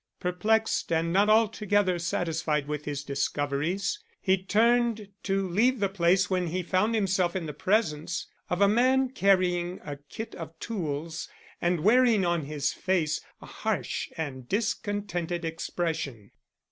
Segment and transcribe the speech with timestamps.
[0.19, 6.47] Perplexed and not altogether satisfied with his discoveries, he turned to leave the place when
[6.47, 11.29] he found himself in the presence of a man carrying a kit of tools
[11.61, 16.31] and wearing on his face a harsh and discontented expression.